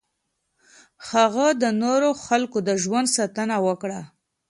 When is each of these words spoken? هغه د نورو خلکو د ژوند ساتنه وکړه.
هغه 1.09 1.47
د 1.61 1.63
نورو 1.81 2.09
خلکو 2.25 2.57
د 2.67 2.69
ژوند 2.83 3.07
ساتنه 3.17 3.55
وکړه. 3.67 4.01